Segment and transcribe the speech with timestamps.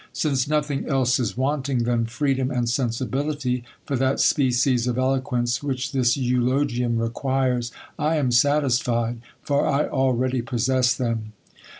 [0.13, 5.91] Since nothing else is wanting than freedom, and sensibility, for that species of eloquence which
[5.91, 11.33] this eulogiunr requires, I am satis fied; for I already possess them.